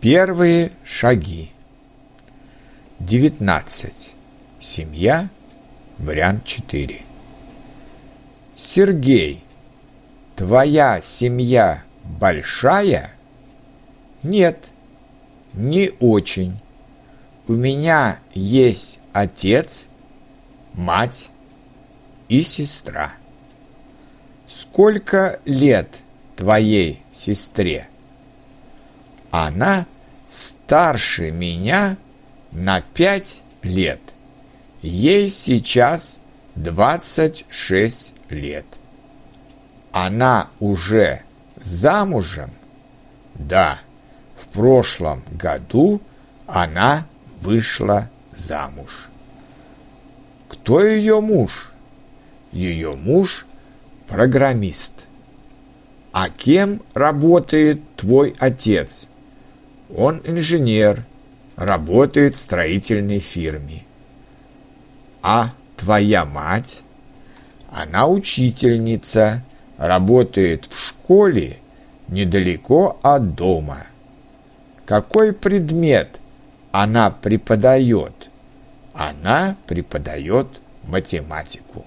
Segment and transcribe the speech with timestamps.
[0.00, 1.50] Первые шаги.
[3.00, 4.14] 19.
[4.58, 5.28] Семья.
[5.98, 7.02] Вариант 4.
[8.54, 9.44] Сергей,
[10.36, 13.10] твоя семья большая?
[14.22, 14.70] Нет,
[15.52, 16.58] не очень.
[17.46, 19.90] У меня есть отец,
[20.72, 21.28] мать
[22.30, 23.12] и сестра.
[24.46, 26.00] Сколько лет
[26.36, 27.86] твоей сестре?
[29.30, 29.86] Она
[30.28, 31.96] старше меня
[32.52, 34.00] на пять лет.
[34.82, 36.20] Ей сейчас
[36.56, 38.66] 26 лет.
[39.92, 41.22] Она уже
[41.56, 42.50] замужем?
[43.34, 43.80] Да,
[44.36, 46.00] в прошлом году
[46.46, 47.06] она
[47.40, 49.08] вышла замуж.
[50.48, 51.72] Кто ее муж?
[52.52, 53.46] Ее муж–
[54.08, 55.06] программист.
[56.12, 59.08] А кем работает твой отец?
[59.96, 61.04] Он инженер,
[61.56, 63.84] работает в строительной фирме.
[65.22, 66.82] А твоя мать?
[67.70, 69.44] Она учительница,
[69.76, 71.56] работает в школе
[72.08, 73.86] недалеко от дома.
[74.84, 76.20] Какой предмет
[76.72, 78.30] она преподает?
[78.92, 80.46] Она преподает
[80.84, 81.84] математику.